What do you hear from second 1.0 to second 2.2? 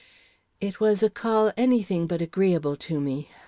a call any thing